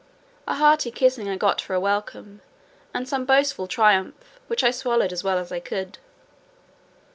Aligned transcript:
A 0.47 0.55
hearty 0.55 0.89
kissing 0.89 1.29
I 1.29 1.35
got 1.37 1.61
for 1.61 1.75
a 1.75 1.79
welcome, 1.79 2.41
and 2.91 3.07
some 3.07 3.23
boastful 3.23 3.67
triumph, 3.67 4.39
which 4.47 4.63
I 4.63 4.71
swallowed 4.71 5.13
as 5.13 5.23
well 5.23 5.37
as 5.37 5.51
I 5.51 5.59
could. 5.59 5.99